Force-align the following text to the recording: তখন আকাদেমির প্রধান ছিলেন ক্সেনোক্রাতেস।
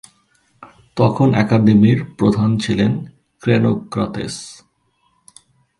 তখন 0.97 1.29
আকাদেমির 1.33 1.99
প্রধান 2.17 2.49
ছিলেন 2.57 2.91
ক্সেনোক্রাতেস। 3.41 4.35